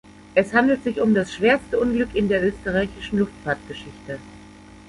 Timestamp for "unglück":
1.79-2.15